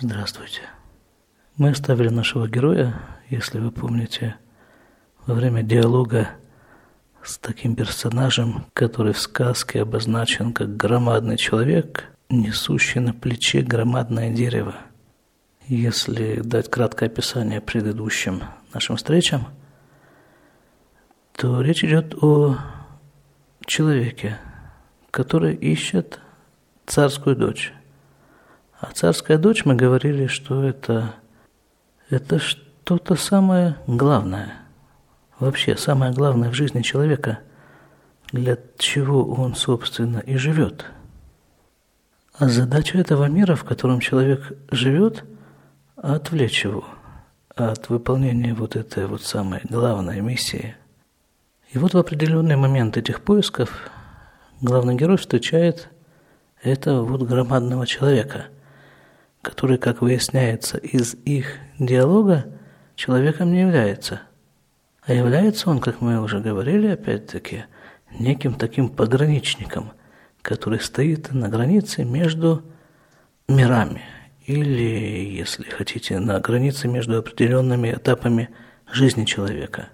Здравствуйте. 0.00 0.60
Мы 1.56 1.70
оставили 1.70 2.08
нашего 2.08 2.46
героя, 2.46 2.94
если 3.30 3.58
вы 3.58 3.72
помните, 3.72 4.36
во 5.26 5.34
время 5.34 5.64
диалога 5.64 6.28
с 7.20 7.36
таким 7.36 7.74
персонажем, 7.74 8.66
который 8.74 9.12
в 9.12 9.18
сказке 9.18 9.82
обозначен 9.82 10.52
как 10.52 10.76
громадный 10.76 11.36
человек, 11.36 12.04
несущий 12.28 13.00
на 13.00 13.12
плече 13.12 13.62
громадное 13.62 14.30
дерево. 14.30 14.76
Если 15.66 16.42
дать 16.42 16.70
краткое 16.70 17.06
описание 17.06 17.60
предыдущим 17.60 18.44
нашим 18.72 18.94
встречам, 18.94 19.48
то 21.34 21.60
речь 21.60 21.82
идет 21.82 22.14
о 22.22 22.56
человеке, 23.66 24.38
который 25.10 25.56
ищет 25.56 26.20
царскую 26.86 27.34
дочь. 27.34 27.72
А 28.80 28.92
царская 28.92 29.38
дочь, 29.38 29.64
мы 29.64 29.74
говорили, 29.74 30.28
что 30.28 30.62
это, 30.62 31.14
это 32.10 32.38
что-то 32.38 33.16
самое 33.16 33.76
главное. 33.86 34.54
Вообще, 35.40 35.76
самое 35.76 36.12
главное 36.12 36.50
в 36.50 36.54
жизни 36.54 36.82
человека, 36.82 37.40
для 38.30 38.56
чего 38.78 39.24
он, 39.24 39.56
собственно, 39.56 40.18
и 40.18 40.36
живет. 40.36 40.86
А 42.34 42.48
задача 42.48 42.98
этого 42.98 43.24
мира, 43.24 43.56
в 43.56 43.64
котором 43.64 43.98
человек 43.98 44.52
живет, 44.70 45.24
отвлечь 45.96 46.64
его 46.64 46.84
от 47.56 47.88
выполнения 47.88 48.54
вот 48.54 48.76
этой 48.76 49.06
вот 49.06 49.22
самой 49.22 49.60
главной 49.68 50.20
миссии. 50.20 50.76
И 51.72 51.78
вот 51.78 51.94
в 51.94 51.98
определенный 51.98 52.54
момент 52.54 52.96
этих 52.96 53.22
поисков 53.22 53.90
главный 54.60 54.94
герой 54.94 55.16
встречает 55.16 55.88
этого 56.62 57.02
вот 57.04 57.22
громадного 57.22 57.86
человека, 57.86 58.46
который, 59.42 59.78
как 59.78 60.02
выясняется 60.02 60.78
из 60.78 61.14
их 61.24 61.46
диалога, 61.78 62.46
человеком 62.94 63.52
не 63.52 63.60
является. 63.60 64.22
А 65.02 65.12
является 65.12 65.70
он, 65.70 65.80
как 65.80 66.00
мы 66.00 66.20
уже 66.20 66.40
говорили, 66.40 66.88
опять-таки, 66.88 67.64
неким 68.18 68.54
таким 68.54 68.88
пограничником, 68.88 69.92
который 70.42 70.80
стоит 70.80 71.32
на 71.32 71.48
границе 71.48 72.04
между 72.04 72.62
мирами, 73.48 74.02
или, 74.46 75.36
если 75.36 75.64
хотите, 75.64 76.18
на 76.18 76.40
границе 76.40 76.88
между 76.88 77.18
определенными 77.18 77.92
этапами 77.92 78.50
жизни 78.90 79.24
человека. 79.24 79.88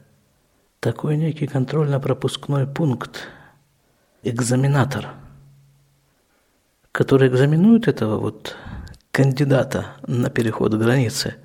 Такой 0.81 1.17
некий 1.17 1.47
контрольно-пропускной 1.47 2.67
пункт, 2.67 3.29
экзаменатор– 4.23 5.09
который 6.95 7.27
экзаменует 7.27 7.89
этого 7.89 8.19
вот 8.19 8.57
кандидата 9.15 9.93
на 10.09 10.29
переход 10.29 10.75
границы, 10.75 11.37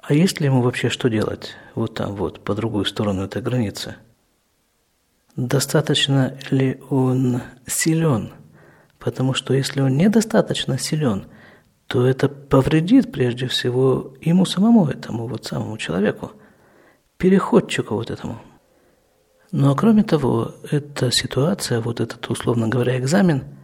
а 0.00 0.14
есть 0.14 0.40
ли 0.40 0.46
ему 0.46 0.62
вообще 0.62 0.88
что 0.88 1.10
делать 1.10 1.56
вот 1.74 1.94
там 1.94 2.16
вот, 2.16 2.42
по 2.42 2.54
другую 2.54 2.86
сторону 2.86 3.22
этой 3.24 3.42
границы? 3.42 3.96
Достаточно 5.36 6.38
ли 6.50 6.80
он 6.88 7.42
силен? 7.66 8.32
Потому 8.98 9.34
что 9.34 9.52
если 9.52 9.82
он 9.82 9.98
недостаточно 9.98 10.78
силен, 10.78 11.26
то 11.86 12.06
это 12.06 12.30
повредит 12.30 13.12
прежде 13.12 13.46
всего 13.46 14.14
ему 14.22 14.46
самому, 14.46 14.86
этому 14.86 15.26
вот 15.26 15.44
самому 15.44 15.76
человеку, 15.76 16.32
переходчику 17.18 17.94
вот 17.94 18.10
этому. 18.10 18.40
Но 19.50 19.76
кроме 19.76 20.02
того, 20.02 20.54
эта 20.70 21.10
ситуация, 21.10 21.82
вот 21.82 22.00
этот, 22.00 22.26
условно 22.30 22.68
говоря, 22.68 22.98
экзамен– 22.98 23.44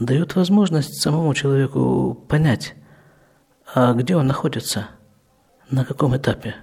дает 0.00 0.36
возможность 0.36 1.00
самому 1.00 1.34
человеку 1.34 2.14
понять, 2.28 2.74
а 3.74 3.92
где 3.92 4.16
он 4.16 4.26
находится, 4.26 4.88
на 5.70 5.84
каком 5.84 6.16
этапе. 6.16 6.54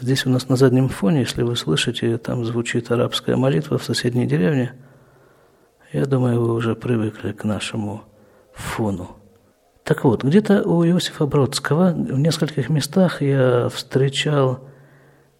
Здесь 0.00 0.26
у 0.26 0.30
нас 0.30 0.48
на 0.48 0.56
заднем 0.56 0.88
фоне, 0.88 1.20
если 1.20 1.42
вы 1.42 1.54
слышите, 1.56 2.18
там 2.18 2.44
звучит 2.44 2.90
арабская 2.90 3.36
молитва 3.36 3.78
в 3.78 3.84
соседней 3.84 4.26
деревне. 4.26 4.72
Я 5.92 6.06
думаю, 6.06 6.40
вы 6.40 6.52
уже 6.52 6.74
привыкли 6.74 7.32
к 7.32 7.44
нашему 7.44 8.02
фону. 8.54 9.16
Так 9.84 10.04
вот, 10.04 10.24
где-то 10.24 10.62
у 10.62 10.84
Иосифа 10.84 11.26
Бродского 11.26 11.90
в 11.92 12.18
нескольких 12.18 12.70
местах 12.70 13.20
я 13.22 13.68
встречал 13.68 14.60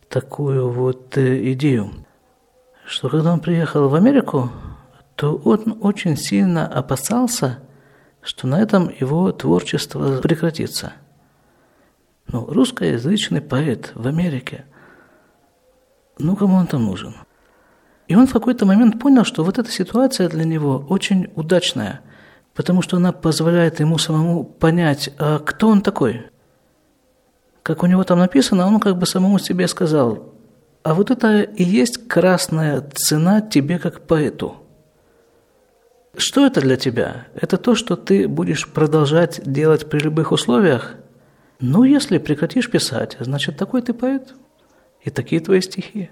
такую 0.09 0.71
вот 0.71 1.17
э, 1.17 1.53
идею, 1.53 1.91
что 2.87 3.09
когда 3.09 3.33
он 3.33 3.41
приехал 3.41 3.89
в 3.89 3.95
Америку, 3.95 4.51
то 5.17 5.35
он 5.45 5.79
очень 5.81 6.17
сильно 6.17 6.67
опасался, 6.67 7.61
что 8.25 8.47
на 8.47 8.61
этом 8.61 8.91
его 9.01 9.31
творчество 9.33 10.21
прекратится. 10.21 10.95
Ну, 12.27 12.47
русскоязычный 12.47 13.43
поэт 13.43 13.93
в 13.95 14.07
Америке, 14.07 14.65
ну, 16.19 16.35
кому 16.35 16.57
он 16.57 16.67
там 16.67 16.85
нужен? 16.85 17.15
И 18.09 18.17
он 18.17 18.27
в 18.27 18.33
какой-то 18.33 18.67
момент 18.67 18.99
понял, 18.99 19.25
что 19.25 19.45
вот 19.45 19.59
эта 19.59 19.71
ситуация 19.71 20.29
для 20.29 20.45
него 20.45 20.87
очень 20.89 21.31
удачная, 21.35 22.01
потому 22.55 22.83
что 22.83 22.97
она 22.97 23.13
позволяет 23.13 23.81
ему 23.81 23.99
самому 23.99 24.45
понять, 24.45 25.11
а 25.19 25.39
кто 25.39 25.69
он 25.69 25.83
такой. 25.83 26.27
Как 27.63 27.83
у 27.83 27.87
него 27.87 28.05
там 28.05 28.19
написано, 28.19 28.67
он 28.67 28.81
как 28.81 28.97
бы 28.99 29.07
самому 29.07 29.39
себе 29.39 29.69
сказал, 29.69 30.33
а 30.83 30.95
вот 30.95 31.11
это 31.11 31.43
и 31.43 31.65
есть 31.65 32.09
красная 32.09 32.81
цена 32.95 33.41
тебе 33.43 33.79
как 33.79 34.07
поэту– 34.07 34.57
что 36.17 36.47
это 36.47 36.61
для 36.61 36.77
тебя? 36.77 37.27
Это 37.35 37.57
то, 37.57 37.75
что 37.75 37.97
ты 37.97 38.29
будешь 38.29 38.69
продолжать 38.69 39.41
делать 39.45 39.89
при 39.89 39.99
любых 39.99 40.33
условиях? 40.33 40.95
Ну, 41.61 41.85
если 41.85 42.19
прекратишь 42.19 42.71
писать, 42.71 43.17
значит, 43.19 43.57
такой 43.57 43.83
ты 43.83 43.95
поэт. 43.95 44.35
И 45.03 45.11
такие 45.11 45.41
твои 45.41 45.61
стихи. 45.61 46.11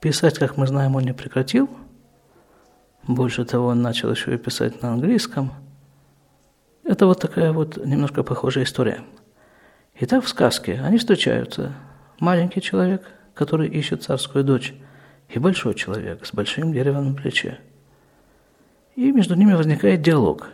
Писать, 0.00 0.38
как 0.38 0.56
мы 0.56 0.66
знаем, 0.66 0.96
он 0.96 1.04
не 1.04 1.14
прекратил. 1.14 1.70
Больше 3.06 3.44
того, 3.44 3.68
он 3.68 3.82
начал 3.82 4.10
еще 4.10 4.34
и 4.34 4.38
писать 4.38 4.82
на 4.82 4.92
английском. 4.92 5.52
Это 6.82 7.06
вот 7.06 7.20
такая 7.20 7.52
вот 7.52 7.76
немножко 7.76 8.22
похожая 8.22 8.64
история. 8.64 9.00
Итак, 10.00 10.24
в 10.24 10.28
сказке 10.28 10.80
они 10.82 10.98
встречаются. 10.98 11.72
Маленький 12.18 12.60
человек, 12.60 13.06
который 13.34 13.68
ищет 13.68 14.02
царскую 14.02 14.44
дочь, 14.44 14.74
и 15.28 15.38
большой 15.38 15.74
человек 15.74 16.26
с 16.26 16.32
большим 16.32 16.72
деревом 16.72 17.10
на 17.10 17.14
плече 17.14 17.58
и 18.96 19.12
между 19.12 19.34
ними 19.34 19.52
возникает 19.52 20.02
диалог. 20.02 20.48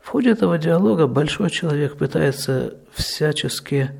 В 0.00 0.08
ходе 0.08 0.30
этого 0.30 0.58
диалога 0.58 1.06
большой 1.06 1.50
человек 1.50 1.96
пытается 1.96 2.74
всячески 2.92 3.90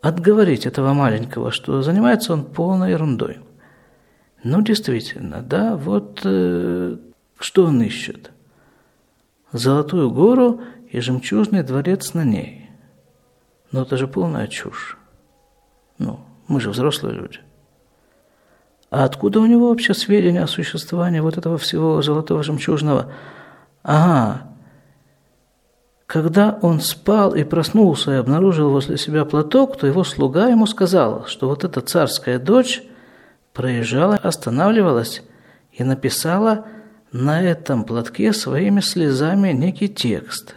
отговорить 0.00 0.66
этого 0.66 0.92
маленького, 0.92 1.50
что 1.50 1.82
занимается 1.82 2.32
он 2.32 2.44
полной 2.44 2.90
ерундой. 2.90 3.38
Ну, 4.42 4.62
действительно, 4.62 5.42
да, 5.42 5.76
вот 5.76 6.20
э, 6.24 6.96
что 7.38 7.64
он 7.64 7.82
ищет? 7.82 8.30
Золотую 9.52 10.10
гору 10.10 10.60
и 10.90 11.00
жемчужный 11.00 11.62
дворец 11.62 12.14
на 12.14 12.24
ней. 12.24 12.70
Но 13.72 13.82
это 13.82 13.96
же 13.96 14.06
полная 14.06 14.46
чушь. 14.46 14.98
Ну, 15.98 16.20
мы 16.46 16.60
же 16.60 16.70
взрослые 16.70 17.16
люди. 17.16 17.40
А 18.90 19.04
откуда 19.04 19.40
у 19.40 19.46
него 19.46 19.68
вообще 19.68 19.94
сведения 19.94 20.42
о 20.42 20.46
существовании 20.46 21.20
вот 21.20 21.36
этого 21.36 21.58
всего 21.58 22.00
золотого 22.02 22.42
жемчужного? 22.42 23.12
Ага, 23.82 24.42
когда 26.06 26.58
он 26.62 26.80
спал 26.80 27.34
и 27.34 27.42
проснулся 27.42 28.12
и 28.12 28.16
обнаружил 28.16 28.70
возле 28.70 28.96
себя 28.96 29.24
платок, 29.24 29.76
то 29.76 29.86
его 29.86 30.04
слуга 30.04 30.48
ему 30.48 30.66
сказал, 30.66 31.26
что 31.26 31.48
вот 31.48 31.64
эта 31.64 31.80
царская 31.80 32.38
дочь 32.38 32.82
проезжала, 33.52 34.16
останавливалась 34.16 35.22
и 35.72 35.82
написала 35.82 36.66
на 37.10 37.42
этом 37.42 37.84
платке 37.84 38.32
своими 38.32 38.80
слезами 38.80 39.50
некий 39.50 39.88
текст. 39.88 40.54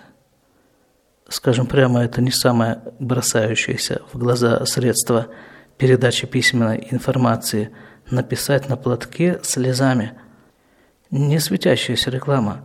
Скажем 1.28 1.66
прямо, 1.66 2.04
это 2.04 2.22
не 2.22 2.32
самое 2.32 2.82
бросающееся 3.00 4.02
в 4.12 4.18
глаза 4.18 4.64
средство 4.66 5.28
передачи 5.78 6.28
письменной 6.28 6.88
информации– 6.92 7.72
написать 8.12 8.70
на 8.70 8.78
платке 8.78 9.40
слезами. 9.44 10.14
Не 11.12 11.40
светящаяся 11.40 12.12
реклама. 12.12 12.62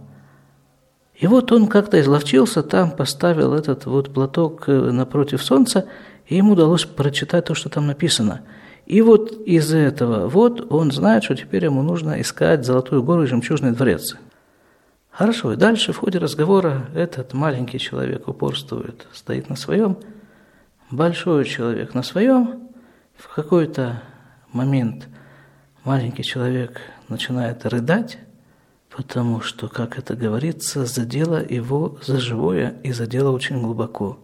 И 1.15 1.27
вот 1.27 1.53
он 1.53 1.69
как-то 1.69 2.01
изловчился, 2.01 2.63
там 2.63 2.91
поставил 2.91 3.55
этот 3.55 3.87
вот 3.87 4.13
платок 4.13 4.65
э, 4.69 4.73
напротив 4.73 5.43
солнца, 5.43 5.87
и 6.27 6.37
ему 6.37 6.53
удалось 6.53 6.85
прочитать 6.85 7.47
то, 7.47 7.55
что 7.55 7.69
там 7.69 7.87
написано. 7.87 8.43
И 8.87 9.01
вот 9.01 9.33
из 9.47 9.73
этого 9.73 10.29
вот 10.29 10.73
он 10.73 10.91
знает, 10.91 11.25
что 11.25 11.37
теперь 11.37 11.65
ему 11.65 11.83
нужно 11.83 12.21
искать 12.21 12.67
Золотую 12.67 13.03
гору 13.03 13.23
и 13.23 13.27
Жемчужный 13.27 13.71
дворец. 13.71 14.17
Хорошо, 15.11 15.53
и 15.53 15.57
дальше 15.57 15.93
в 15.93 15.99
ходе 15.99 16.19
разговора 16.19 16.89
этот 16.95 17.33
маленький 17.33 17.79
человек 17.79 18.27
упорствует, 18.27 19.07
стоит 19.13 19.49
на 19.49 19.55
своем, 19.55 19.97
большой 20.91 21.45
человек 21.45 21.95
на 21.95 22.03
своем, 22.03 22.69
в 23.17 23.33
какой-то 23.33 24.03
момент– 24.53 25.07
маленький 25.85 26.23
человек 26.23 26.81
начинает 27.09 27.65
рыдать, 27.67 28.19
потому 28.95 29.41
что, 29.41 29.69
как 29.69 29.99
это 29.99 30.17
говорится, 30.17 30.87
задело 30.87 31.45
его 31.45 31.99
за 32.03 32.19
живое 32.19 32.77
и 32.83 32.93
задело 32.93 33.31
очень 33.31 33.61
глубоко. 33.61 34.19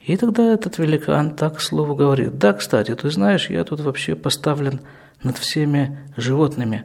И 0.00 0.16
тогда 0.16 0.52
этот 0.52 0.78
великан 0.78 1.36
так 1.36 1.60
слову 1.60 1.94
говорит, 1.94 2.38
да, 2.38 2.52
кстати, 2.54 2.94
ты 2.94 3.10
знаешь, 3.10 3.50
я 3.50 3.62
тут 3.62 3.80
вообще 3.80 4.16
поставлен 4.16 4.80
над 5.22 5.38
всеми 5.38 5.98
животными. 6.16 6.84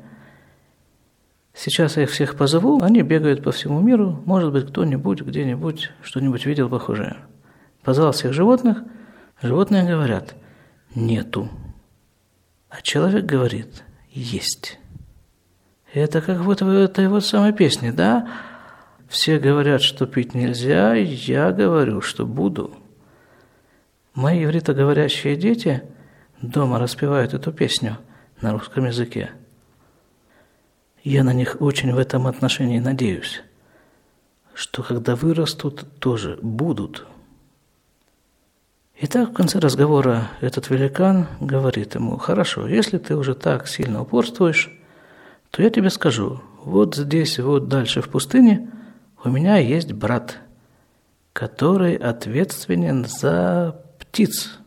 Сейчас 1.54 1.98
я 1.98 2.04
их 2.04 2.12
всех 2.12 2.36
позову, 2.36 2.84
они 2.84 3.02
бегают 3.02 3.44
по 3.44 3.52
всему 3.52 3.82
миру, 3.82 4.22
может 4.26 4.52
быть, 4.52 4.68
кто-нибудь 4.68 5.22
где-нибудь 5.22 5.90
что-нибудь 6.04 6.46
видел 6.46 6.70
похожее. 6.70 7.18
Позвал 7.84 8.12
всех 8.12 8.34
животных, 8.34 8.84
животные 9.42 9.84
говорят, 9.84 10.36
нету. 10.94 11.50
А 12.70 12.82
человек 12.82 13.26
говорит, 13.26 13.84
есть. 14.10 14.80
Это 15.94 16.22
как 16.22 16.40
вот 16.40 16.62
в 16.62 16.70
этой 16.70 17.08
вот 17.08 17.26
самой 17.26 17.54
песне, 17.54 17.92
да? 17.92 18.28
Все 19.08 19.40
говорят, 19.40 19.82
что 19.82 20.06
пить 20.06 20.34
нельзя, 20.34 20.94
я 20.94 21.52
говорю, 21.52 22.02
что 22.02 22.26
буду. 22.26 22.76
Мои 24.14 24.44
ивритоговорящие 24.44 25.36
дети 25.38 25.84
дома 26.42 26.80
распевают 26.80 27.34
эту 27.34 27.54
песню 27.54 27.98
на 28.42 28.52
русском 28.52 28.86
языке. 28.86 29.32
Я 31.04 31.24
на 31.24 31.34
них 31.34 31.58
очень 31.62 31.94
в 31.94 31.98
этом 31.98 32.28
отношении 32.28 32.80
надеюсь, 32.80 33.42
что 34.54 34.84
когда 34.84 35.16
вырастут, 35.16 35.86
тоже 36.00 36.38
будут. 36.42 37.08
Итак, 39.00 39.30
в 39.30 39.34
конце 39.34 39.60
разговора 39.60 40.32
этот 40.42 40.72
великан 40.72 41.28
говорит 41.40 41.94
ему, 41.94 42.18
хорошо, 42.18 42.68
если 42.68 42.98
ты 42.98 43.16
уже 43.16 43.36
так 43.36 43.68
сильно 43.68 44.02
упорствуешь, 44.02 44.76
то 45.52 45.62
я 45.62 45.70
тебе 45.70 45.92
скажу, 45.92 46.42
вот 46.64 46.96
здесь, 46.96 47.38
вот 47.38 47.68
дальше 47.68 48.02
в 48.02 48.10
пустыне 48.10 48.72
у 49.24 49.30
меня 49.30 49.58
есть 49.58 49.94
брат, 49.94 50.40
который 51.32 51.96
ответственен 51.96 53.06
за 53.06 53.80
птиц. 54.00 54.58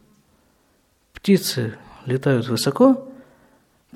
Птицы 1.12 1.74
летают 2.06 2.46
высоко, 2.46 3.08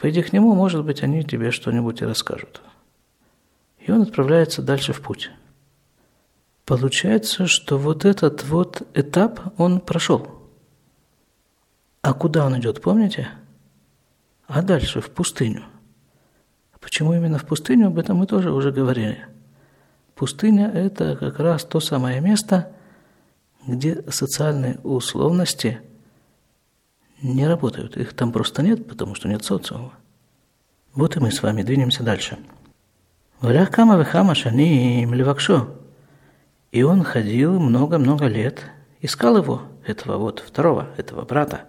пойди 0.00 0.20
к 0.20 0.32
нему, 0.32 0.52
может 0.56 0.84
быть, 0.84 1.04
они 1.04 1.22
тебе 1.22 1.52
что-нибудь 1.52 2.02
и 2.02 2.06
расскажут. 2.06 2.60
И 3.78 3.92
он 3.92 4.02
отправляется 4.02 4.62
дальше 4.62 4.92
в 4.92 5.00
путь. 5.00 5.30
Получается, 6.64 7.46
что 7.46 7.78
вот 7.78 8.04
этот 8.04 8.44
вот 8.44 8.82
этап 8.94 9.58
он 9.58 9.80
прошел. 9.80 10.42
А 12.00 12.14
куда 12.14 12.46
он 12.46 12.58
идет, 12.58 12.80
помните? 12.80 13.28
А 14.46 14.62
дальше 14.62 15.00
в 15.00 15.10
пустыню. 15.10 15.64
Почему 16.80 17.14
именно 17.14 17.38
в 17.38 17.46
пустыню, 17.46 17.88
об 17.88 17.98
этом 17.98 18.18
мы 18.18 18.26
тоже 18.26 18.50
уже 18.50 18.70
говорили. 18.70 19.26
Пустыня– 20.14 20.70
это 20.74 21.16
как 21.16 21.38
раз 21.38 21.64
то 21.64 21.80
самое 21.80 22.20
место, 22.20 22.72
где 23.66 24.02
социальные 24.10 24.78
условности 24.84 25.80
не 27.22 27.46
работают. 27.46 27.96
Их 27.96 28.12
там 28.14 28.32
просто 28.32 28.62
нет, 28.62 28.86
потому 28.86 29.14
что 29.14 29.28
нет 29.28 29.44
социума. 29.44 29.92
Вот 30.94 31.16
и 31.16 31.20
мы 31.20 31.32
с 31.32 31.42
вами 31.42 31.62
двинемся 31.62 32.02
дальше. 32.02 32.38
Валях 33.40 33.70
кама 33.70 33.96
вехама 33.96 34.34
шаним 34.34 35.14
левакшо. 35.14 35.68
И 36.74 36.82
он 36.82 37.04
ходил 37.04 37.60
много-много 37.60 38.26
лет, 38.26 38.64
искал 39.00 39.36
его, 39.36 39.62
этого 39.86 40.18
вот 40.18 40.42
второго, 40.44 40.88
этого 40.96 41.24
брата. 41.24 41.66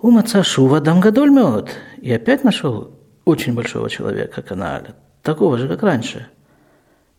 Умаца 0.00 0.44
шува 0.44 0.80
дамгадоль 0.80 1.30
мед. 1.30 1.70
И 2.00 2.12
опять 2.12 2.44
нашел 2.44 2.96
очень 3.24 3.54
большого 3.54 3.90
человека 3.90 4.42
каналя, 4.42 4.94
такого 5.24 5.58
же, 5.58 5.66
как 5.66 5.82
раньше. 5.82 6.28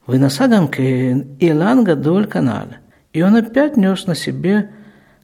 Выносагам 0.08 0.70
кен 0.70 1.36
Илан 1.42 1.84
Гадоль. 1.84 2.30
И 3.12 3.22
он 3.22 3.36
опять 3.36 3.76
нес 3.76 4.08
на 4.08 4.16
себе 4.16 4.72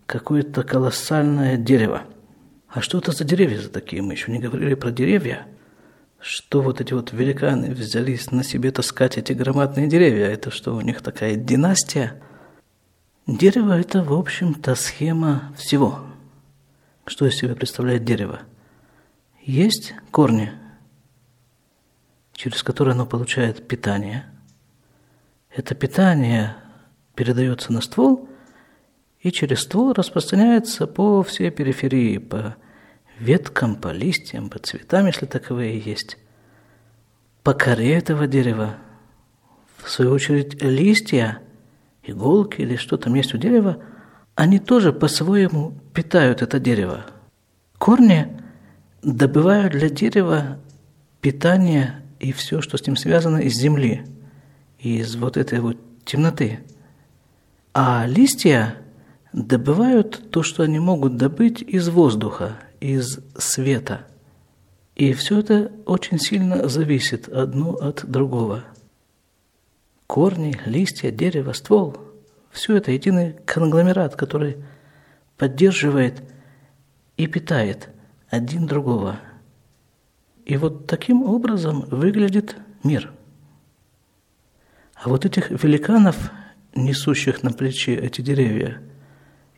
какое-то 0.05 0.63
колоссальное 0.63 1.55
дерево. 1.55 2.01
А 2.67 2.81
что 2.81 2.97
это 2.97 3.13
за 3.13 3.23
деревья 3.23 3.61
за 3.61 3.69
такие? 3.69 4.01
Мы 4.01 4.11
еще 4.11 4.33
не 4.33 4.39
говорили 4.39 4.73
про 4.73 4.91
деревья. 4.91 5.47
Что 6.19 6.61
вот 6.61 6.81
эти 6.81 6.93
вот 6.93 7.13
великаны 7.13 7.71
взялись 7.71 8.31
на 8.31 8.43
себе 8.43 8.71
таскать 8.71 9.17
эти 9.17 9.33
громадные 9.33 9.87
деревья? 9.87 10.25
Это 10.25 10.49
что, 10.51 10.75
у 10.75 10.81
них 10.81 11.01
такая 11.01 11.35
династия? 11.35 12.21
Дерево– 13.27 13.73
это, 13.79 14.03
в 14.03 14.13
общем-то, 14.13 14.75
схема 14.75 15.53
всего. 15.57 15.99
Что 17.05 17.27
из 17.27 17.35
себя 17.35 17.55
представляет 17.55 18.03
дерево? 18.03 18.39
Есть 19.43 19.93
корни, 20.11 20.51
через 22.33 22.63
которое 22.63 22.91
оно 22.91 23.05
получает 23.05 23.67
питание. 23.67 24.25
Это 25.49 25.75
питание 25.75 26.55
передается 27.15 27.71
на 27.71 27.81
ствол 27.81 28.27
и 29.19 29.31
через 29.31 29.61
ствол 29.61 29.93
распространяется 29.93 30.87
по 30.87 31.23
всей 31.23 31.49
периферии, 31.51 32.17
по 32.17 32.55
веткам, 33.19 33.75
по 33.75 33.89
листьям, 33.89 34.49
по 34.49 34.59
цветам, 34.59 35.07
если 35.07 35.25
таковые 35.25 35.79
есть. 35.79 36.17
По 37.43 37.53
коре 37.53 37.93
этого 37.93 38.27
дерева, 38.27 38.75
в 39.77 39.89
свою 39.89 40.11
очередь, 40.11 40.61
листья, 40.61 41.39
иголки 42.03 42.61
или 42.61 42.75
что 42.75 42.97
там 42.97 43.15
есть 43.15 43.33
у 43.33 43.37
дерева, 43.37 43.77
они 44.35 44.59
тоже 44.59 44.93
по-своему 44.93 45.73
питают 45.93 46.41
это 46.41 46.59
дерево. 46.59 47.05
Корни 47.77 48.27
добывают 49.01 49.73
для 49.73 49.89
дерева 49.89 50.59
питание 51.21 52.01
и 52.19 52.31
все, 52.31 52.61
что 52.61 52.77
с 52.77 52.85
ним 52.85 52.95
связано, 52.95 53.37
из 53.37 53.55
земли, 53.55 54.05
из 54.79 55.15
вот 55.15 55.37
этой 55.37 55.59
вот 55.59 55.77
темноты. 56.05 56.59
А 57.73 58.05
листья 58.07 58.75
добывают 59.33 60.31
то, 60.31 60.43
что 60.43 60.63
они 60.63 60.79
могут 60.79 61.17
добыть 61.17 61.61
из 61.61 61.89
воздуха, 61.89 62.57
из 62.79 63.19
света. 63.37 64.07
И 64.95 65.13
все 65.13 65.39
это 65.39 65.71
очень 65.85 66.19
сильно 66.19 66.67
зависит 66.67 67.29
одно 67.29 67.73
от 67.73 68.05
другого. 68.09 68.63
Корни, 70.07 70.59
листья, 70.65 71.11
дерево, 71.11 71.53
ствол– 71.53 71.97
все 72.51 72.77
это 72.77 72.91
единый 72.91 73.35
конгломерат, 73.45 74.15
который 74.15 74.57
поддерживает 75.37 76.23
и 77.17 77.27
питает 77.27 77.89
один 78.29 78.65
другого– 78.65 79.19
и 80.47 80.55
вот 80.55 80.87
таким 80.87 81.23
образом 81.23 81.81
выглядит 81.91 82.55
мир. 82.81 83.11
А 84.95 85.09
вот 85.09 85.25
этих 85.25 85.51
великанов, 85.51 86.31
несущих 86.73 87.43
на 87.43 87.51
плече 87.51 87.95
эти 87.95 88.21
деревья, 88.21 88.81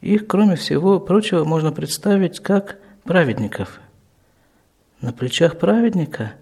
их, 0.01 0.25
кроме 0.25 0.55
всего 0.55 0.99
прочего, 0.99 1.43
можно 1.43 1.71
представить 1.71 2.39
как 2.39 2.79
праведников. 3.09 3.81
На 5.01 5.11
плечах 5.11 5.57
праведника 5.57 6.33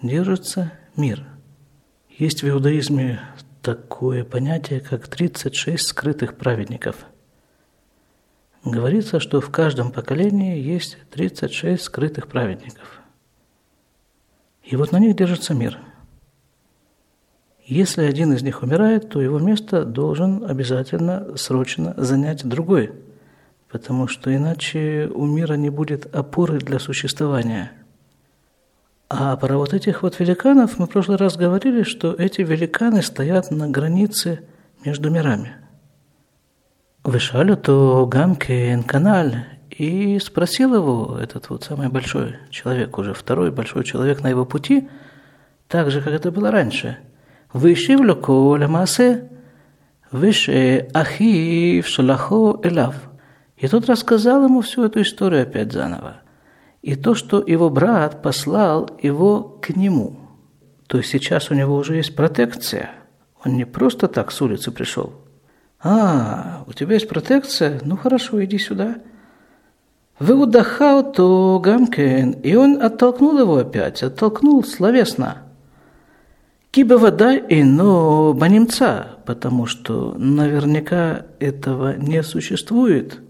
держится 0.00 0.72
мир. 0.96 1.22
Есть 2.08 2.42
в 2.42 2.48
иудаизме 2.48 3.20
такое 3.60 4.24
понятие, 4.24 4.80
как 4.80 5.06
36 5.06 5.86
скрытых 5.86 6.38
праведников. 6.38 6.96
Говорится, 8.64 9.20
что 9.20 9.42
в 9.42 9.50
каждом 9.50 9.92
поколении 9.92 10.58
есть 10.58 10.96
36 11.10 11.82
скрытых 11.82 12.28
праведников– 12.28 13.02
и 14.64 14.76
вот 14.76 14.92
на 14.92 14.98
них 14.98 15.14
держится 15.14 15.52
мир. 15.52 15.78
Если 17.66 18.02
один 18.02 18.32
из 18.32 18.42
них 18.42 18.62
умирает, 18.62 19.10
то 19.10 19.20
его 19.20 19.38
место 19.38 19.84
должен 19.84 20.42
обязательно 20.42 21.36
срочно 21.36 21.92
занять 21.98 22.46
другой, 22.46 22.92
потому 23.74 24.06
что 24.06 24.32
иначе 24.32 25.10
у 25.12 25.26
мира 25.26 25.54
не 25.54 25.68
будет 25.68 26.06
опоры 26.14 26.58
для 26.58 26.78
существования. 26.78 27.72
А 29.08 29.36
про 29.36 29.58
вот 29.58 29.74
этих 29.74 30.04
вот 30.04 30.20
великанов 30.20 30.78
мы 30.78 30.86
в 30.86 30.90
прошлый 30.90 31.16
раз 31.16 31.36
говорили, 31.36 31.82
что 31.82 32.12
эти 32.12 32.42
великаны 32.42 33.02
стоят 33.02 33.50
на 33.50 33.68
границе 33.68 34.44
между 34.84 35.10
мирами. 35.10 35.54
Вышалю 37.02 37.56
то 37.56 38.06
гамке 38.06 38.80
каналь, 38.86 39.44
и 39.70 40.20
спросил 40.20 40.76
его 40.76 41.18
этот 41.20 41.50
вот 41.50 41.64
самый 41.64 41.88
большой 41.88 42.36
человек, 42.50 42.96
уже 42.96 43.12
второй 43.12 43.50
большой 43.50 43.82
человек 43.82 44.22
на 44.22 44.28
его 44.28 44.44
пути, 44.44 44.88
так 45.66 45.90
же, 45.90 46.00
как 46.00 46.12
это 46.12 46.30
было 46.30 46.52
раньше. 46.52 46.98
«Вышив 47.52 48.20
коля 48.20 48.68
масе, 48.68 49.28
выше 50.12 50.88
ахив 50.94 51.88
шалахо 51.88 52.60
элав». 52.62 52.94
И 53.56 53.68
тот 53.68 53.86
рассказал 53.86 54.44
ему 54.44 54.60
всю 54.60 54.84
эту 54.84 55.02
историю 55.02 55.42
опять 55.42 55.72
заново. 55.72 56.22
И 56.82 56.96
то, 56.96 57.14
что 57.14 57.42
его 57.46 57.70
брат 57.70 58.22
послал 58.22 58.90
его 59.00 59.42
к 59.42 59.70
нему. 59.70 60.18
То 60.86 60.98
есть 60.98 61.10
сейчас 61.10 61.50
у 61.50 61.54
него 61.54 61.76
уже 61.76 61.96
есть 61.96 62.14
протекция. 62.14 62.90
Он 63.44 63.56
не 63.56 63.64
просто 63.64 64.08
так 64.08 64.32
с 64.32 64.42
улицы 64.42 64.70
пришел. 64.70 65.12
«А, 65.82 66.64
у 66.66 66.72
тебя 66.72 66.94
есть 66.94 67.08
протекция? 67.08 67.80
Ну 67.84 67.96
хорошо, 67.96 68.42
иди 68.44 68.58
сюда». 68.58 68.96
Выудахал 70.18 71.12
то 71.12 71.58
гамкен, 71.58 72.30
и 72.30 72.54
он 72.54 72.80
оттолкнул 72.80 73.38
его 73.38 73.56
опять, 73.56 74.02
оттолкнул 74.02 74.62
словесно. 74.62 75.42
Киба 76.70 76.94
вода 76.94 77.36
ино 77.36 78.32
банимца, 78.32 79.18
потому 79.26 79.66
что 79.66 80.14
наверняка 80.16 81.26
этого 81.40 81.96
не 81.96 82.22
существует. 82.22 83.20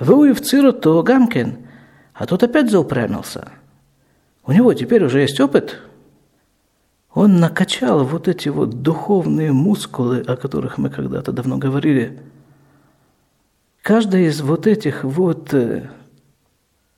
Вы 0.00 0.32
в 0.32 0.40
циру 0.40 0.72
то 0.72 1.02
гамкен, 1.02 1.58
а 2.14 2.26
тот 2.26 2.42
опять 2.42 2.70
заупрямился. 2.70 3.52
У 4.44 4.52
него 4.52 4.72
теперь 4.72 5.04
уже 5.04 5.20
есть 5.20 5.38
опыт. 5.38 5.78
Он 7.12 7.38
накачал 7.38 8.04
вот 8.04 8.26
эти 8.26 8.48
вот 8.48 8.82
духовные 8.82 9.52
мускулы, 9.52 10.20
о 10.20 10.36
которых 10.36 10.78
мы 10.78 10.88
когда-то 10.88 11.32
давно 11.32 11.58
говорили. 11.58 12.18
Каждый 13.82 14.26
из 14.26 14.40
вот 14.40 14.66
этих 14.66 15.04
вот 15.04 15.52
э, 15.52 15.90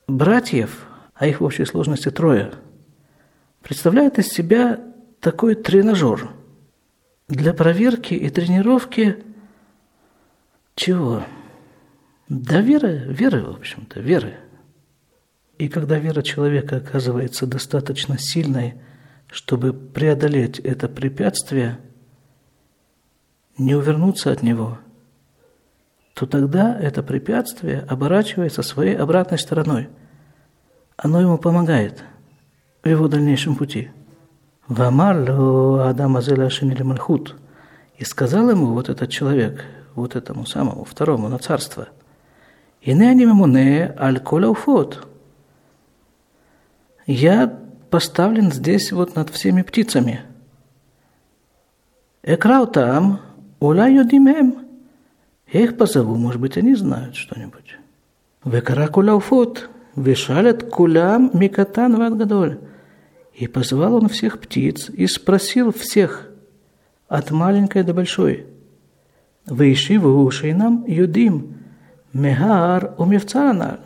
братьев, 0.07 0.87
а 1.15 1.27
их 1.27 1.41
в 1.41 1.45
общей 1.45 1.65
сложности 1.65 2.11
трое, 2.11 2.53
представляет 3.63 4.19
из 4.19 4.29
себя 4.29 4.81
такой 5.21 5.57
тренажер 5.57 6.31
для 7.29 7.53
проверки 7.53 8.15
и 8.15 8.29
тренировки 8.31 9.25
чего? 10.75 11.23
Да 12.29 12.61
веры, 12.61 13.07
веры, 13.09 13.43
в 13.43 13.57
общем-то, 13.57 14.01
веры. 14.01 14.35
И 15.59 15.69
когда 15.69 15.99
вера 15.99 16.23
человека 16.23 16.77
оказывается 16.77 17.47
достаточно 17.47 18.19
сильной, 18.19 18.75
чтобы 19.31 19.73
преодолеть 19.73 20.59
это 20.59 20.89
препятствие, 20.89 21.79
не 23.59 23.75
увернуться 23.75 24.33
от 24.33 24.43
него, 24.43 24.79
то 26.15 26.27
тогда 26.27 26.79
это 26.79 27.03
препятствие 27.03 27.81
оборачивается 27.81 28.63
своей 28.63 28.97
обратной 28.97 29.39
стороной. 29.39 29.89
Оно 30.97 31.21
ему 31.21 31.39
помогает 31.39 32.03
в 32.83 32.89
его 32.89 33.09
дальнейшем 33.09 33.57
пути. 33.57 33.91
Вамар 34.69 35.31
Адам 35.89 36.17
Азеля 36.17 36.51
Шинили 36.51 36.83
Мальхут. 36.83 37.37
И 37.99 38.05
сказал 38.05 38.51
ему 38.51 38.73
вот 38.73 38.89
этот 38.89 39.11
человек, 39.11 39.65
вот 39.95 40.17
этому 40.17 40.47
самому, 40.47 40.85
второму 40.85 41.29
на 41.29 41.39
царство, 41.39 41.89
«Ине 42.83 43.11
они 43.11 43.25
мемуне 43.25 43.95
аль 43.99 44.19
коля 44.19 44.49
уфот». 44.49 45.09
Я 47.07 47.59
поставлен 47.91 48.53
здесь 48.53 48.93
вот 48.93 49.17
над 49.17 49.31
всеми 49.31 49.63
птицами. 49.63 50.23
Экрау 52.23 52.67
там, 52.67 53.21
уля 53.61 53.89
юдимем. 53.89 54.67
Я 55.53 55.61
их 55.63 55.77
позову, 55.77 56.15
может 56.15 56.41
быть, 56.41 56.57
они 56.57 56.75
знают 56.75 57.17
что-нибудь. 57.17 57.77
Векара 58.45 58.89
куля 58.89 59.15
уфот, 59.15 59.69
вешалят 59.97 60.63
кулям 60.71 61.31
микатан 61.35 61.97
ватгадоль. 61.97 62.61
И 63.35 63.47
позвал 63.47 63.95
он 63.97 64.09
всех 64.09 64.41
птиц 64.41 64.89
и 64.89 65.07
спросил 65.07 65.73
всех, 65.73 66.29
от 67.09 67.31
маленькой 67.31 67.83
до 67.83 67.93
большой, 67.93 68.47
«Выйши 69.45 69.99
в 69.99 70.07
уши 70.07 70.55
нам 70.55 70.85
юдим, 70.87 71.62
мегар 72.13 72.95
умевцаранал». 72.99 73.79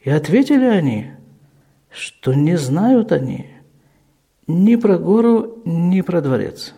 И 0.00 0.10
ответили 0.10 0.64
они, 0.64 1.10
что 1.90 2.32
не 2.32 2.56
знают 2.56 3.12
они 3.12 3.50
ни 4.46 4.76
про 4.76 4.98
гору, 4.98 5.60
ни 5.64 6.00
про 6.00 6.20
дворец. 6.20 6.74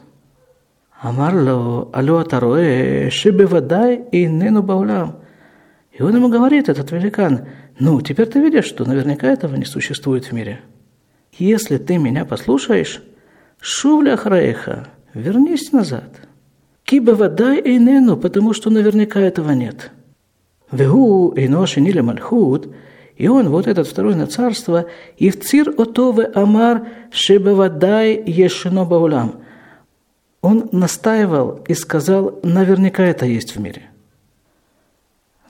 Амарло, 1.00 1.88
алло, 1.92 2.18
атароэ, 2.18 3.10
шибе 3.10 3.46
водай 3.46 4.04
и 4.12 4.26
нену 4.26 4.62
баулям. 4.62 5.16
И 5.92 6.02
он 6.02 6.14
ему 6.14 6.28
говорит, 6.28 6.68
этот 6.68 6.90
великан, 6.92 7.46
ну, 7.78 8.00
теперь 8.00 8.26
ты 8.26 8.40
видишь, 8.40 8.66
что 8.66 8.84
наверняка 8.84 9.26
этого 9.26 9.56
не 9.56 9.64
существует 9.64 10.26
в 10.26 10.32
мире. 10.32 10.60
Если 11.38 11.78
ты 11.78 11.98
меня 11.98 12.24
послушаешь, 12.24 13.02
шувля 13.60 14.16
храеха, 14.16 14.88
вернись 15.14 15.72
назад. 15.72 16.20
Киба 16.84 17.12
вода 17.12 17.54
и 17.54 17.78
нену, 17.78 18.16
потому 18.16 18.52
что 18.52 18.70
наверняка 18.70 19.20
этого 19.20 19.52
нет. 19.52 19.90
Вегу 20.72 21.30
и 21.36 21.46
ноши 21.46 21.80
ниле 21.80 22.02
мальхут, 22.02 22.74
и 23.16 23.28
он, 23.28 23.50
вот 23.50 23.68
этот 23.68 23.86
второй 23.86 24.16
на 24.16 24.26
царство, 24.26 24.86
и 25.16 25.30
в 25.30 25.40
цир 25.40 25.68
отове 25.78 26.24
амар 26.24 26.88
шебевадай 27.12 28.22
ешено 28.26 28.84
баулам. 28.84 29.42
Он 30.40 30.68
настаивал 30.72 31.60
и 31.68 31.74
сказал, 31.74 32.40
наверняка 32.42 33.04
это 33.04 33.26
есть 33.26 33.54
в 33.54 33.60
мире. 33.60 33.90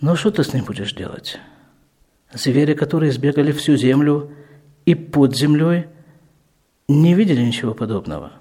Но 0.00 0.17
что 0.17 0.31
ты 0.31 0.45
с 0.45 0.52
ним 0.52 0.64
будешь 0.64 0.93
делать? 0.93 1.38
Звери, 2.35 2.75
которые 2.75 3.12
сбегали 3.12 3.52
всю 3.52 3.76
землю– 3.76 4.31
и 4.85 4.95
под 4.95 5.37
землей 5.37 5.87
не 6.88 7.14
видели 7.14 7.43
ничего 7.43 7.75
подобного. 7.75 8.33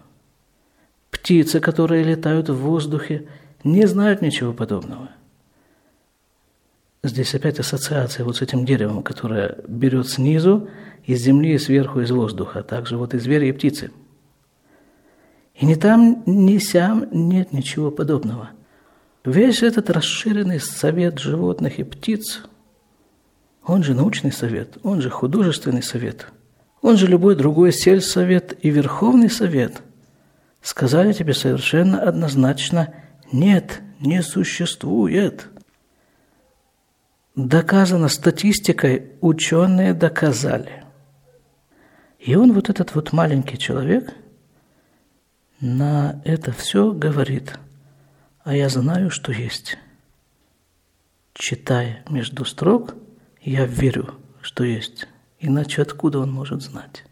Птицы, 1.09 1.59
которые 1.59 2.03
летают 2.03 2.49
в 2.49 2.55
воздухе, 2.55 3.27
не 3.63 3.85
знают 3.85 4.21
ничего 4.21 4.53
подобного. 4.53 5.11
Здесь 7.03 7.33
опять 7.33 7.59
ассоциация 7.59 8.23
вот 8.23 8.37
с 8.37 8.41
этим 8.41 8.65
деревом, 8.65 9.01
которое 9.01 9.57
берет 9.67 10.07
снизу, 10.07 10.69
из 11.03 11.21
земли, 11.21 11.53
и 11.53 11.57
сверху, 11.57 12.01
из 12.01 12.11
воздуха, 12.11 12.59
а 12.59 12.63
также 12.63 12.97
вот 12.97 13.13
и 13.13 13.17
звери, 13.17 13.47
и 13.47 13.51
птицы. 13.51 13.91
И 15.55 15.65
ни 15.65 15.73
там, 15.73 16.23
ни 16.25 16.57
сям 16.59 17.07
нет 17.11 17.53
ничего 17.53 17.89
подобного. 17.89 18.51
Весь 19.25 19.63
этот 19.63 19.89
расширенный 19.89 20.59
совет 20.59 21.19
животных 21.19 21.79
и 21.79 21.83
птиц– 21.83 22.43
он 23.65 23.83
же 23.83 23.93
научный 23.93 24.31
совет, 24.31 24.77
он 24.83 25.01
же 25.01 25.09
художественный 25.09 25.83
совет, 25.83 26.27
он 26.81 26.97
же 26.97 27.07
любой 27.07 27.35
другой 27.35 27.71
сельсовет 27.71 28.57
и 28.61 28.69
верховный 28.69 29.29
совет. 29.29 29.81
Сказали 30.61 31.13
тебе 31.13 31.33
совершенно 31.33 32.01
однозначно 32.01 32.93
«нет, 33.31 33.81
не 33.99 34.21
существует». 34.23 35.47
Доказано 37.35 38.09
статистикой, 38.09 39.13
ученые 39.21 39.93
доказали. 39.93 40.83
И 42.19 42.35
он, 42.35 42.53
вот 42.53 42.69
этот 42.69 42.93
вот 42.93 43.13
маленький 43.13 43.57
человек, 43.57 44.13
на 45.59 46.21
это 46.25 46.51
все 46.51 46.91
говорит, 46.91 47.57
а 48.43 48.55
я 48.55 48.69
знаю, 48.69 49.09
что 49.09 49.31
есть. 49.31 49.77
Читая 51.33 52.03
между 52.09 52.45
строк– 52.45 52.95
я 53.41 53.65
верю, 53.65 54.15
что 54.41 54.63
есть. 54.63 55.07
Иначе 55.39 55.81
откуда 55.81 56.19
он 56.19 56.31
может 56.31 56.61
знать? 56.61 57.03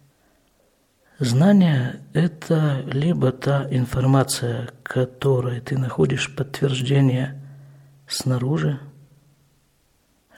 Знание– 1.17 2.01
это 2.13 2.83
либо 2.85 3.31
та 3.31 3.67
информация, 3.71 4.69
которой 4.83 5.59
ты 5.59 5.77
находишь 5.77 6.33
подтверждение 6.33 7.41
снаружи, 8.07 8.79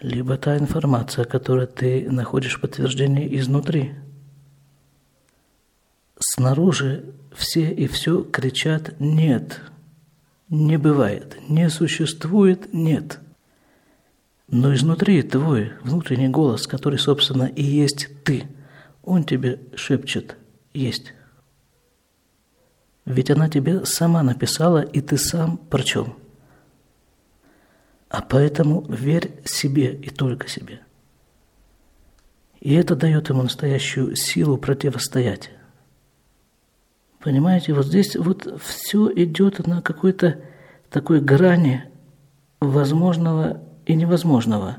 либо 0.02 0.38
та 0.38 0.58
информация, 0.58 1.26
которой 1.26 1.68
ты 1.68 2.10
находишь 2.10 2.60
подтверждение 2.60 3.38
изнутри. 3.38 3.94
Снаружи 6.20 7.06
все 7.34 7.72
и 7.72 7.88
все 7.88 8.24
кричат 8.24 9.00
«нет», 9.00 9.62
«не 10.50 10.78
бывает», 10.78 11.38
«не 11.48 11.70
существует», 11.70 12.74
«нет». 12.74 13.20
Но 14.48 14.74
изнутри 14.74 15.22
твой 15.24 15.72
внутренний 15.82 16.28
голос, 16.28 16.68
который, 16.68 17.00
собственно, 17.00 17.46
и 17.46 17.64
есть 17.64 18.10
ты, 18.24 18.48
он 19.04 19.24
тебе 19.24 19.62
шепчет 19.76 20.36
«есть». 20.74 21.14
Ведь 23.06 23.32
она 23.32 23.50
тебе 23.50 23.86
сама 23.86 24.22
написала, 24.22 24.82
и 24.82 25.02
ты 25.02 25.18
сам 25.18 25.58
прочел. 25.58 26.16
А 28.12 28.22
поэтому 28.22 28.86
верь 28.90 29.32
себе 29.46 29.94
и 29.94 30.10
только 30.10 30.50
себе. 30.50 30.82
И 32.60 32.74
это 32.74 32.98
дает 32.98 33.30
ему 33.30 33.44
настоящую 33.44 34.18
силу 34.18 34.58
противостоять. 34.58 35.50
Понимаете, 37.20 37.74
вот 37.74 37.86
здесь 37.86 38.18
вот 38.18 38.62
все 38.62 39.10
идет 39.16 39.66
на 39.66 39.82
какой-то 39.82 40.42
такой 40.90 41.22
грани 41.22 41.86
возможного 42.60 43.64
и 43.86 43.96
невозможного. 43.96 44.78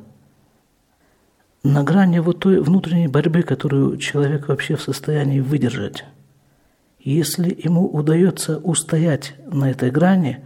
На 1.62 1.84
грани 1.84 2.18
вот 2.18 2.40
той 2.40 2.60
внутренней 2.60 3.08
борьбы, 3.08 3.42
которую 3.42 3.96
человек 3.96 4.48
вообще 4.48 4.76
в 4.76 4.82
состоянии 4.82 5.40
выдержать. 5.40 6.04
Если 6.98 7.58
ему 7.64 7.86
удается 7.86 8.58
устоять 8.58 9.34
на 9.46 9.70
этой 9.70 9.90
грани, 9.90 10.44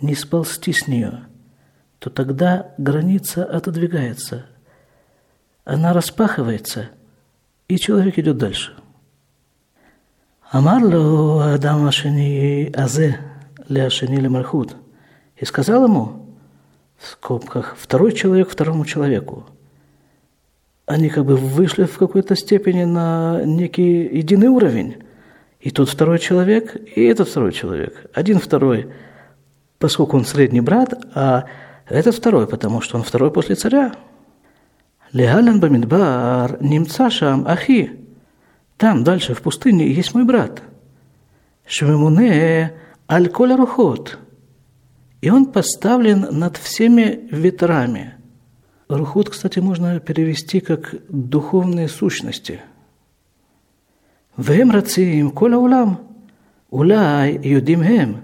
не 0.00 0.16
сползти 0.16 0.72
с 0.72 0.88
нее, 0.88 1.26
то 1.98 2.10
тогда 2.10 2.74
граница 2.78 3.44
отодвигается. 3.44 4.46
Она 5.64 5.92
распахивается, 5.92 6.90
и 7.68 7.78
человек 7.78 8.18
идет 8.18 8.38
дальше. 8.38 8.74
Амарло 10.50 11.54
Адам 11.54 11.86
Ашини 11.86 12.70
Азе 12.76 13.18
Ляшини 13.68 14.26
Мальхут. 14.28 14.76
И 15.36 15.44
сказал 15.44 15.84
ему, 15.84 16.26
в 16.96 17.06
скобках, 17.06 17.76
второй 17.78 18.12
человек 18.12 18.48
второму 18.48 18.84
человеку. 18.84 19.46
Они 20.86 21.08
как 21.08 21.24
бы 21.24 21.36
вышли 21.36 21.84
в 21.84 21.98
какой-то 21.98 22.36
степени 22.36 22.84
на 22.84 23.42
некий 23.44 24.16
единый 24.16 24.48
уровень. 24.48 25.02
И 25.60 25.70
тот 25.70 25.88
второй 25.88 26.18
человек, 26.18 26.76
и 26.94 27.02
этот 27.04 27.28
второй 27.28 27.52
человек. 27.52 28.10
Один 28.12 28.38
второй, 28.38 28.92
поскольку 29.78 30.16
он 30.16 30.24
средний 30.24 30.60
брат, 30.60 30.94
а 31.14 31.46
этот 31.86 32.14
второй, 32.14 32.46
потому 32.46 32.80
что 32.80 32.96
он 32.96 33.02
второй 33.02 33.30
после 33.30 33.54
царя. 33.54 33.94
Легален 35.12 35.60
бамидбар 35.60 36.62
немца 36.62 37.10
шам 37.10 37.46
ахи. 37.46 38.00
Там 38.76 39.04
дальше 39.04 39.34
в 39.34 39.42
пустыне 39.42 39.90
есть 39.92 40.14
мой 40.14 40.24
брат. 40.24 40.62
Швемуне 41.66 42.74
аль 43.08 43.28
коля 43.28 43.56
рухот. 43.56 44.18
И 45.20 45.30
он 45.30 45.46
поставлен 45.46 46.26
над 46.30 46.56
всеми 46.56 47.28
ветрами. 47.30 48.14
Рухот, 48.88 49.30
кстати, 49.30 49.60
можно 49.60 50.00
перевести 50.00 50.60
как 50.60 50.94
духовные 51.08 51.88
сущности. 51.88 52.60
Вем 54.36 54.70
рациим 54.70 55.30
коля 55.30 55.58
улам. 55.58 56.00
Улай 56.70 57.40
юдим 57.42 57.84
хем. 57.84 58.20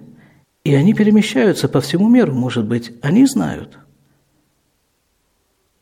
И 0.64 0.74
они 0.74 0.92
перемещаются 0.92 1.68
по 1.68 1.80
всему 1.80 2.08
миру, 2.08 2.34
может 2.34 2.66
быть, 2.66 2.92
они 3.02 3.26
знают. 3.26 3.78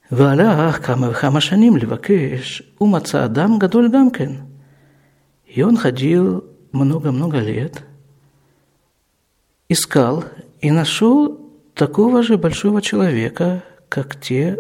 Валях 0.08 0.80
камавхамашаним 0.80 1.76
левакеш 1.76 2.62
умаца 2.78 3.24
адам 3.24 3.58
гадоль 3.58 3.88
гамкен. 3.88 4.42
И 5.46 5.62
он 5.62 5.76
ходил 5.76 6.44
много-много 6.72 7.38
лет, 7.38 7.82
искал 9.68 10.24
и 10.60 10.70
нашел 10.70 11.38
такого 11.74 12.22
же 12.22 12.38
большого 12.38 12.80
человека, 12.80 13.64
как 13.88 14.20
те, 14.20 14.56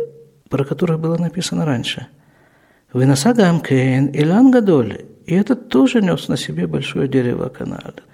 про 0.48 0.64
которых 0.64 0.98
было 0.98 1.16
написано 1.16 1.64
раньше. 1.64 2.08
Вы 2.92 3.00
Выносагам 3.00 3.60
кейн 3.60 4.10
илан 4.12 4.50
гадоль. 4.50 5.04
И 5.26 5.34
этот 5.34 5.68
тоже 5.68 6.00
нес 6.00 6.26
на 6.28 6.36
себе 6.36 6.66
большое 6.66 7.06
дерево 7.06 7.48
канада– 7.48 8.02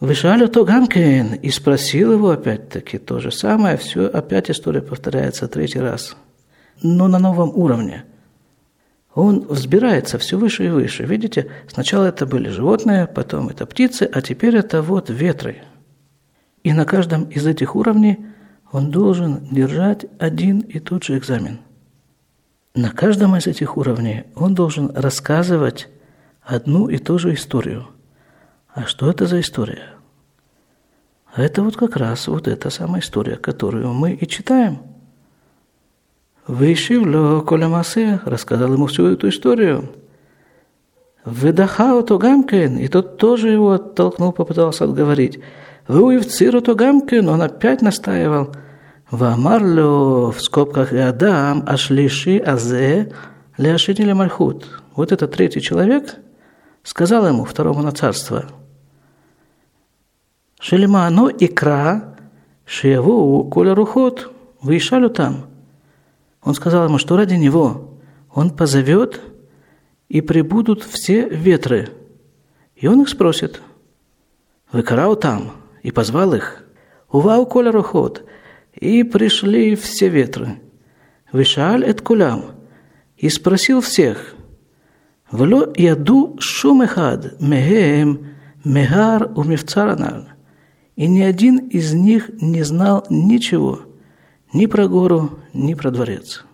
Вышали 0.00 0.46
то 0.46 0.64
Гамкен 0.64 1.34
и 1.34 1.50
спросил 1.50 2.12
его 2.12 2.30
опять-таки 2.30 2.96
то 2.96 3.20
же 3.20 3.30
самое. 3.30 3.76
Все, 3.76 4.06
опять 4.06 4.50
история 4.50 4.80
повторяется 4.80 5.46
третий 5.46 5.78
раз. 5.78 6.16
Но 6.82 7.06
на 7.06 7.18
новом 7.18 7.50
уровне. 7.54 8.04
Он 9.14 9.40
взбирается 9.40 10.16
все 10.16 10.38
выше 10.38 10.66
и 10.66 10.70
выше. 10.70 11.04
Видите, 11.04 11.50
сначала 11.68 12.06
это 12.06 12.24
были 12.24 12.48
животные, 12.48 13.06
потом 13.06 13.50
это 13.50 13.66
птицы, 13.66 14.08
а 14.10 14.22
теперь 14.22 14.56
это 14.56 14.80
вот 14.80 15.10
ветры. 15.10 15.58
И 16.62 16.72
на 16.72 16.86
каждом 16.86 17.24
из 17.24 17.46
этих 17.46 17.76
уровней 17.76 18.24
он 18.72 18.90
должен 18.90 19.48
держать 19.50 20.06
один 20.18 20.60
и 20.60 20.78
тот 20.78 21.04
же 21.04 21.18
экзамен. 21.18 21.58
На 22.74 22.90
каждом 22.90 23.36
из 23.36 23.46
этих 23.46 23.76
уровней 23.76 24.24
он 24.34 24.54
должен 24.54 24.92
рассказывать 24.94 25.88
одну 26.40 26.88
и 26.88 26.96
ту 26.96 27.18
же 27.18 27.34
историю. 27.34 27.88
А 28.74 28.84
что 28.84 29.10
это 29.10 29.26
за 29.26 29.40
история? 29.40 29.94
А 31.32 31.42
это 31.42 31.62
вот 31.62 31.76
как 31.76 31.96
раз 31.96 32.28
вот 32.28 32.46
эта 32.46 32.70
самая 32.70 33.00
история, 33.00 33.36
которую 33.36 33.92
мы 33.92 34.12
и 34.12 34.26
читаем. 34.26 34.82
Вышивло 36.46 37.40
Колямасе 37.40 38.20
рассказал 38.24 38.72
ему 38.72 38.86
всю 38.86 39.06
эту 39.06 39.28
историю. 39.28 39.90
Выдахао 41.24 42.02
то 42.02 42.18
гамкен, 42.18 42.78
и 42.78 42.88
тот 42.88 43.18
тоже 43.18 43.50
его 43.50 43.72
оттолкнул, 43.72 44.32
попытался 44.32 44.84
отговорить. 44.84 45.40
Выуевциру 45.86 46.60
то 46.60 46.74
гамкен, 46.74 47.28
он 47.28 47.42
опять 47.42 47.82
настаивал. 47.82 48.54
Вамарлю 49.10 50.30
в 50.30 50.40
скобках 50.40 50.92
Адам, 50.92 51.64
ашлиши 51.66 52.38
азе, 52.38 53.12
ляшинили 53.58 54.12
мальхут. 54.12 54.66
Вот 54.94 55.12
этот 55.12 55.32
третий 55.32 55.60
человек– 55.60 56.16
сказал 56.82 57.26
ему, 57.26 57.44
второму 57.44 57.82
на 57.82 57.92
царство, 57.92 58.46
Шелеману 60.59 61.29
икра, 61.29 62.15
шияву 62.65 63.49
коля 63.49 63.75
рухот, 63.75 64.31
выишалю 64.61 65.09
там. 65.09 65.47
Он 66.41 66.53
сказал 66.53 66.85
ему, 66.85 66.97
что 66.97 67.17
ради 67.17 67.35
него 67.35 67.99
он 68.33 68.49
позовет, 68.51 69.21
и 70.07 70.21
прибудут 70.21 70.83
все 70.83 71.27
ветры. 71.27 71.89
И 72.75 72.87
он 72.87 73.01
их 73.01 73.09
спросит, 73.09 73.61
выкрау 74.71 75.15
там, 75.15 75.51
и 75.81 75.91
позвал 75.91 76.33
их, 76.33 76.63
увау 77.09 77.45
коля 77.45 77.71
рухот, 77.71 78.23
и 78.73 79.03
пришли 79.03 79.75
все 79.75 80.09
ветры. 80.09 80.59
Вышаль 81.31 81.83
эт 81.83 82.01
кулям, 82.01 82.51
и 83.17 83.29
спросил 83.29 83.81
всех – 83.81 84.45
ולא 85.33 85.63
ידעו 85.77 86.35
שום 86.39 86.81
אחד 86.81 87.17
מהם 87.39 88.17
מהר 88.65 89.17
ומבצר 89.35 89.89
הנ"ל. 89.89 90.21
и 90.96 91.06
ни 91.06 91.20
один 91.20 91.58
из 91.68 91.92
них 91.94 92.30
не 92.40 92.62
знал 92.62 93.06
ничего 93.10 93.80
ни 94.52 94.66
про 94.66 94.88
гору, 94.88 95.38
ни 95.52 95.74
про 95.74 95.90
дворец. 95.90 96.44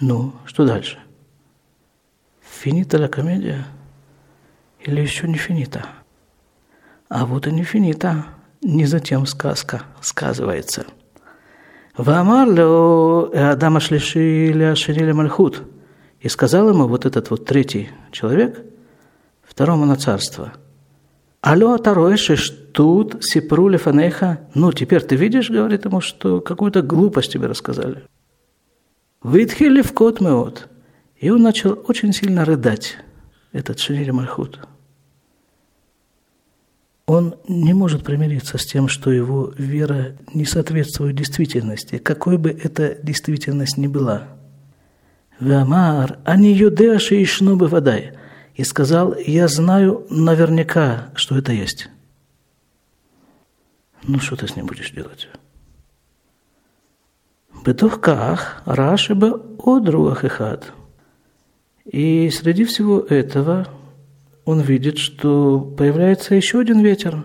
Ну, 0.00 0.32
что 0.44 0.66
дальше? 0.66 0.98
Финита 2.40 2.98
ли 2.98 3.08
комедия? 3.08 3.66
Или 4.80 5.00
еще 5.00 5.28
не 5.28 5.36
финита? 5.36 5.86
А 7.08 7.26
вот 7.26 7.46
и 7.46 7.52
не 7.52 7.62
финита, 7.62 8.26
не 8.60 8.86
затем 8.86 9.26
сказка 9.26 9.82
сказывается. 10.00 10.86
Вамар 11.96 12.48
Адама 12.48 13.80
Шлишиля 13.80 14.74
Шиниля 14.74 15.14
Мальхут. 15.14 15.62
И 16.20 16.28
сказал 16.28 16.70
ему 16.70 16.88
вот 16.88 17.04
этот 17.04 17.30
вот 17.30 17.44
третий 17.44 17.90
человек, 18.10 18.64
второму 19.42 19.84
на 19.84 19.96
царство. 19.96 20.54
Алло, 21.42 21.76
второй 21.76 22.16
Тароиши, 22.16 22.63
тут 22.74 23.24
сипрули 23.24 23.78
фанеха?» 23.78 24.40
Ну, 24.54 24.72
теперь 24.72 25.02
ты 25.02 25.16
видишь, 25.16 25.50
говорит 25.50 25.86
ему, 25.86 26.00
что 26.02 26.40
какую-то 26.40 26.82
глупость 26.82 27.32
тебе 27.32 27.46
рассказали. 27.46 28.04
«Витхили 29.22 29.80
в 29.80 29.92
кот 29.92 30.20
меот». 30.20 30.68
И 31.18 31.30
он 31.30 31.42
начал 31.42 31.78
очень 31.88 32.12
сильно 32.12 32.44
рыдать, 32.44 32.98
этот 33.52 33.78
Шинири 33.78 34.10
Мальхут. 34.10 34.60
Он 37.06 37.36
не 37.48 37.72
может 37.72 38.04
примириться 38.04 38.58
с 38.58 38.66
тем, 38.66 38.88
что 38.88 39.10
его 39.10 39.54
вера 39.56 40.16
не 40.34 40.44
соответствует 40.44 41.16
действительности, 41.16 41.96
какой 41.96 42.36
бы 42.36 42.50
эта 42.50 42.98
действительность 43.02 43.78
ни 43.78 43.86
была– 43.86 44.28
Вамар, 45.40 46.18
они 46.24 46.52
юдеа 46.52 46.98
шиишну 46.98 47.56
водай. 47.56 48.12
И 48.54 48.62
сказал, 48.62 49.16
я 49.26 49.48
знаю 49.48 50.06
наверняка, 50.10 51.08
что 51.16 51.36
это 51.36 51.52
есть. 51.52 51.88
Ну, 54.06 54.18
что 54.20 54.36
ты 54.36 54.46
с 54.46 54.56
ним 54.56 54.66
будешь 54.66 54.90
делать? 54.90 55.28
Бетухках 57.64 58.62
Рашиба 58.66 59.40
одруах 59.58 60.24
ихат. 60.24 60.72
И 61.84 62.30
среди 62.30 62.64
всего 62.64 63.00
этого 63.00 63.68
он 64.44 64.60
видит, 64.60 64.98
что 64.98 65.60
появляется 65.60 66.34
еще 66.34 66.60
один 66.60 66.80
ветер. 66.80 67.24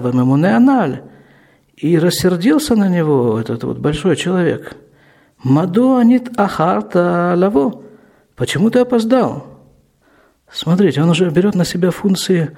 Вамемуне 0.00 0.56
аналь. 0.56 1.02
И 1.76 1.98
рассердился 1.98 2.76
на 2.76 2.88
него 2.88 3.40
этот 3.40 3.64
вот 3.64 3.78
большой 3.78 4.16
человек– 4.16 4.76
Мадуанит 5.42 6.38
ахарта 6.38 7.34
лаво. 7.36 7.82
Почему 8.36 8.70
ты 8.70 8.80
опоздал? 8.80 9.46
Смотрите, 10.50 11.02
он 11.02 11.10
уже 11.10 11.28
берет 11.30 11.54
на 11.54 11.64
себя 11.64 11.90
функции 11.90 12.56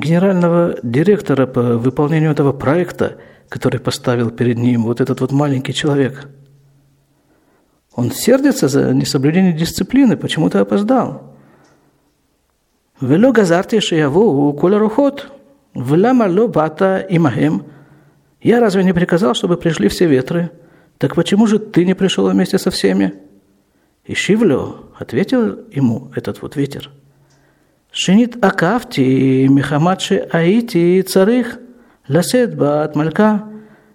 генерального 0.00 0.78
директора 0.82 1.46
по 1.46 1.78
выполнению 1.78 2.30
этого 2.30 2.52
проекта, 2.52 3.16
который 3.48 3.80
поставил 3.80 4.30
перед 4.30 4.58
ним 4.58 4.84
вот 4.84 5.00
этот 5.00 5.20
вот 5.20 5.32
маленький 5.32 5.72
человек. 5.72 6.28
Он 7.94 8.10
сердится 8.10 8.68
за 8.68 8.92
несоблюдение 8.92 9.52
дисциплины, 9.52 10.16
почему 10.16 10.50
ты 10.50 10.58
опоздал. 10.58 11.34
Вело 13.00 13.32
газарти 13.32 13.80
шияву 13.80 14.58
рухот, 14.78 15.32
вляма 15.74 16.24
ло 16.24 16.46
бата 16.46 17.04
имахем. 17.08 17.64
Я 18.40 18.60
разве 18.60 18.84
не 18.84 18.92
приказал, 18.92 19.34
чтобы 19.34 19.56
пришли 19.56 19.88
все 19.88 20.06
ветры? 20.06 20.50
Так 20.98 21.14
почему 21.14 21.46
же 21.46 21.58
ты 21.58 21.84
не 21.84 21.94
пришел 21.94 22.28
вместе 22.28 22.58
со 22.58 22.70
всеми? 22.70 23.14
И 24.04 24.14
Шивлю 24.14 24.92
ответил 24.98 25.58
ему 25.70 26.10
этот 26.14 26.40
вот 26.42 26.56
ветер. 26.56 26.90
Шинит 27.98 28.44
акавти 28.44 29.48
михамадши 29.48 30.16
аити 30.30 31.00
царих 31.00 31.58
ласет 32.08 32.54
бат 32.54 32.94
малька 32.94 33.44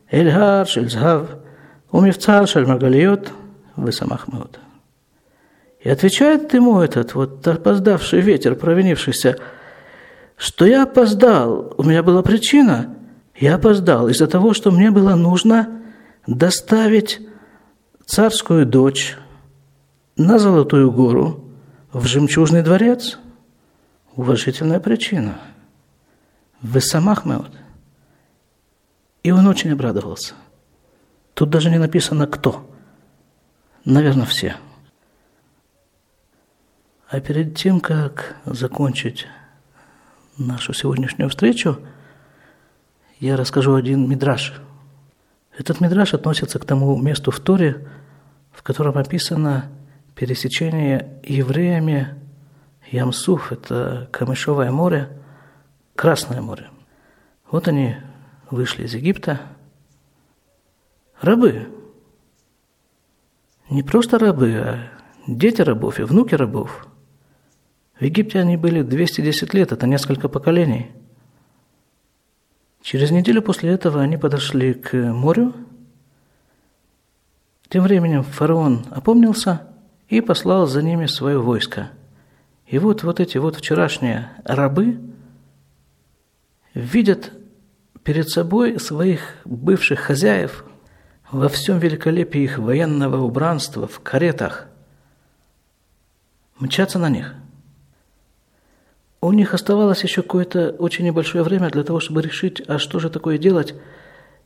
эльгар 0.09 0.65
шель 0.67 0.89
згав 0.89 1.27
умевцар 1.91 2.47
шель 2.47 2.65
маргалиот 2.65 3.31
высамах 3.75 4.27
меот. 4.27 4.59
И 5.81 5.87
отвечает 5.87 6.51
ему 6.55 6.79
этот 6.81 7.13
вот 7.13 7.47
опоздавший 7.47 8.21
ветер, 8.21 8.55
провинившийся, 8.55 9.37
что 10.35 10.65
я 10.65 10.81
опоздал, 10.81 11.75
у 11.77 11.83
меня 11.83 12.01
была 12.01 12.23
причина, 12.23 12.95
я 13.35 13.53
опоздал 13.53 14.07
из-за 14.07 14.25
того, 14.25 14.55
что 14.55 14.71
мне 14.71 14.89
было 14.89 15.13
нужно 15.13 15.69
доставить 16.25 17.21
царскую 18.07 18.65
дочь 18.65 19.15
на 20.17 20.39
Золотую 20.39 20.91
гору 20.91 21.45
в 21.93 22.07
жемчужный 22.07 22.63
дворец. 22.63 23.19
Уважительная 24.15 24.79
причина. 24.79 25.39
Вы 26.61 26.81
самах 26.81 27.25
меот. 27.25 27.51
И 29.23 29.31
он 29.31 29.47
очень 29.47 29.71
обрадовался. 29.71 30.33
Тут 31.33 31.49
даже 31.49 31.69
не 31.69 31.77
написано 31.77 32.27
«кто». 32.27 32.67
Наверное, 33.85 34.25
все. 34.25 34.57
А 37.09 37.19
перед 37.19 37.55
тем, 37.55 37.79
как 37.79 38.35
закончить 38.45 39.27
нашу 40.37 40.73
сегодняшнюю 40.73 41.29
встречу, 41.29 41.79
я 43.19 43.37
расскажу 43.37 43.73
один 43.73 44.07
мидраж. 44.09 44.53
Этот 45.57 45.79
мидраж 45.81 46.13
относится 46.13 46.59
к 46.59 46.65
тому 46.65 46.95
месту 47.01 47.31
в 47.31 47.39
Торе, 47.39 47.87
в 48.51 48.61
котором 48.61 48.97
описано 48.97 49.69
пересечение 50.15 51.19
евреями 51.23 52.20
Ямсуф, 52.91 53.53
это 53.53 54.09
Камышовое 54.11 54.69
море, 54.69 55.09
Красное 55.95 56.41
море. 56.41 56.69
Вот 57.49 57.67
они 57.67 57.95
вышли 58.49 58.83
из 58.83 58.93
Египта, 58.93 59.39
рабы. 61.21 61.69
Не 63.69 63.83
просто 63.83 64.19
рабы, 64.19 64.53
а 64.55 64.89
дети 65.27 65.61
рабов 65.61 65.99
и 65.99 66.03
внуки 66.03 66.35
рабов. 66.35 66.87
В 67.97 68.03
Египте 68.03 68.39
они 68.39 68.57
были 68.57 68.81
210 68.81 69.53
лет, 69.53 69.71
это 69.71 69.87
несколько 69.87 70.27
поколений. 70.27 70.91
Через 72.81 73.11
неделю 73.11 73.41
после 73.41 73.69
этого 73.69 74.01
они 74.01 74.17
подошли 74.17 74.73
к 74.73 74.93
морю. 74.95 75.53
Тем 77.69 77.83
временем 77.83 78.23
фараон 78.23 78.85
опомнился 78.91 79.67
и 80.09 80.19
послал 80.19 80.67
за 80.67 80.81
ними 80.81 81.05
свое 81.05 81.39
войско. 81.39 81.91
И 82.71 82.79
вот, 82.79 83.03
вот 83.03 83.19
эти 83.19 83.37
вот 83.37 83.57
вчерашние 83.57 84.29
рабы 84.45 84.97
видят 86.73 87.33
перед 88.01 88.29
собой 88.29 88.79
своих 88.79 89.35
бывших 89.43 89.99
хозяев 89.99 90.63
во 91.29 91.49
всем 91.49 91.79
великолепии 91.79 92.43
их 92.43 92.59
военного 92.59 93.17
убранства, 93.23 93.87
в 93.87 93.99
каретах, 93.99 94.67
мчатся 96.59 96.97
на 96.97 97.09
них. 97.09 97.35
У 99.19 99.33
них 99.33 99.53
оставалось 99.53 100.03
еще 100.03 100.21
какое-то 100.21 100.69
очень 100.79 101.03
небольшое 101.03 101.43
время 101.43 101.69
для 101.71 101.83
того, 101.83 101.99
чтобы 101.99 102.21
решить, 102.21 102.63
а 102.69 102.79
что 102.79 102.99
же 102.99 103.09
такое 103.09 103.37
делать. 103.37 103.75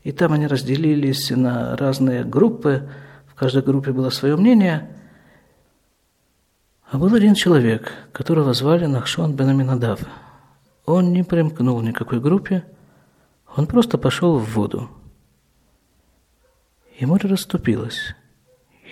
И 0.04 0.12
там 0.12 0.34
они 0.34 0.48
разделились 0.48 1.30
на 1.30 1.78
разные 1.78 2.24
группы, 2.24 2.90
в 3.28 3.36
каждой 3.36 3.62
группе 3.62 3.92
было 3.92 4.10
свое 4.10 4.36
мнение. 4.36 4.95
А 6.90 6.98
был 6.98 7.14
один 7.14 7.34
человек, 7.34 7.94
которого 8.12 8.54
звали 8.54 8.86
Нахшон 8.86 9.36
бен 9.36 9.50
Аминадав. 9.50 10.02
Он 10.86 11.12
не 11.14 11.24
примкнул 11.24 11.82
ни 11.82 11.92
к 11.92 11.98
какой 11.98 12.20
группе, 12.20 12.64
он 13.56 13.66
просто 13.66 13.98
пошел 13.98 14.38
в 14.38 14.54
воду. 14.54 14.90
И 17.00 17.06
море 17.06 17.28
расступилось 17.30 18.16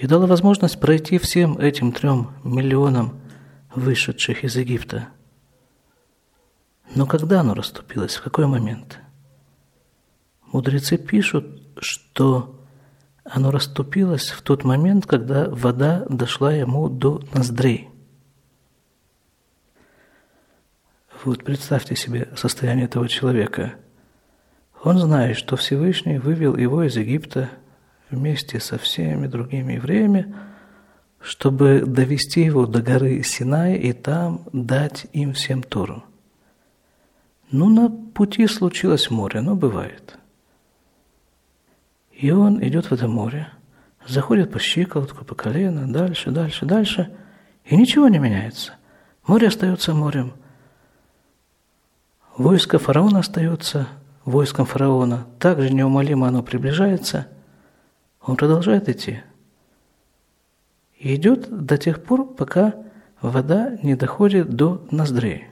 и 0.01 0.07
дало 0.07 0.25
возможность 0.25 0.79
пройти 0.79 1.17
всем 1.17 1.57
этим 1.57 1.91
трем 1.91 2.31
миллионам 2.43 3.21
вышедших 3.75 4.43
из 4.43 4.55
Египта. 4.55 5.09
Но 6.95 7.05
когда 7.05 7.41
оно 7.41 7.53
расступилось, 7.53 8.15
в 8.15 8.23
какой 8.23 8.47
момент? 8.47 8.99
Мудрецы 10.51 10.97
пишут, 10.97 11.45
что 11.77 12.62
оно 13.23 13.51
расступилось 13.51 14.29
в 14.29 14.41
тот 14.41 14.63
момент, 14.63 15.05
когда 15.05 15.49
вода 15.49 16.05
дошла 16.09 16.53
ему 16.53 16.89
до 16.89 17.21
ноздрей. 17.33 17.89
Вот 21.23 21.43
представьте 21.43 21.95
себе 21.95 22.27
состояние 22.35 22.85
этого 22.85 23.07
человека. 23.07 23.75
Он 24.83 24.97
знает, 24.97 25.37
что 25.37 25.55
Всевышний 25.55 26.17
вывел 26.17 26.57
его 26.57 26.83
из 26.83 26.97
Египта 26.97 27.49
вместе 28.09 28.59
со 28.59 28.77
всеми 28.77 29.27
другими 29.27 29.73
евреями, 29.73 30.35
чтобы 31.21 31.83
довести 31.85 32.41
его 32.41 32.65
до 32.65 32.81
горы 32.81 33.23
Синай 33.23 33.75
и 33.75 33.93
там 33.93 34.45
дать 34.51 35.07
им 35.13 35.33
всем 35.33 35.63
Тору. 35.63 36.03
Ну, 37.51 37.69
на 37.69 37.89
пути 37.89 38.45
случилось 38.47 39.09
море, 39.09 39.39
но 39.39 39.55
бывает. 39.55 40.17
И 42.23 42.31
он 42.31 42.63
идет 42.63 42.85
в 42.85 42.91
это 42.93 43.07
море, 43.07 43.49
заходит 44.07 44.51
по 44.51 44.59
щиколотку, 44.59 45.25
по 45.25 45.35
колено, 45.35 45.91
дальше, 45.91 46.31
дальше, 46.31 46.65
дальше, 46.65 47.11
и 47.65 47.75
ничего 47.75 48.07
не 48.07 48.17
меняется. 48.17 48.73
Море 49.27 49.47
остается 49.47 49.93
морем– 49.93 50.33
Войско 52.37 52.79
фараона 52.79 53.19
остается 53.19 53.87
войском 54.25 54.65
фараона. 54.65 55.27
Также 55.37 55.71
неумолимо 55.71 56.27
оно 56.27 56.41
приближается. 56.41 57.27
Он 58.21 58.35
продолжает 58.37 58.89
идти. 58.89 59.21
И 60.97 61.13
идет 61.15 61.65
до 61.65 61.77
тех 61.77 62.03
пор, 62.03 62.25
пока 62.25 62.73
вода 63.21 63.77
не 63.83 63.95
доходит 63.95 64.49
до 64.49 64.83
ноздрей. 64.89 65.45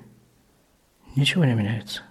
Ничего 1.15 1.45
не 1.45 1.53
меняется. 1.53 2.01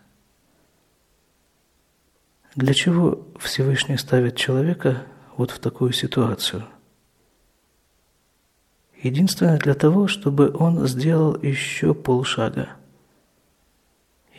Для 2.61 2.75
чего 2.75 3.27
Всевышний 3.39 3.97
ставит 3.97 4.37
человека 4.37 5.07
вот 5.37 5.51
в 5.51 5.59
такую 5.59 5.93
ситуацию? 5.93 6.67
Единственное 9.03 9.59
для 9.59 9.73
того, 9.75 10.09
чтобы 10.09 10.55
он 10.55 10.87
сделал 10.87 11.41
еще 11.41 11.95
полшага– 11.95 12.69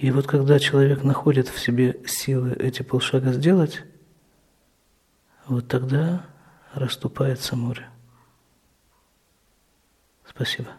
и 0.02 0.10
вот 0.10 0.26
когда 0.26 0.58
человек 0.58 1.04
находит 1.04 1.48
в 1.48 1.60
себе 1.60 2.02
силы 2.08 2.54
эти 2.54 2.82
полшага 2.82 3.34
сделать, 3.34 3.84
вот 5.46 5.68
тогда 5.68 6.26
расступается 6.74 7.56
море. 7.56 7.88
Спасибо. 10.28 10.70